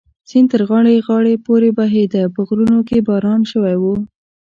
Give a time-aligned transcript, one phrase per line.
[0.29, 3.83] سیند تر غاړې غاړې پورې بهېده، په غرونو کې باران شوی و.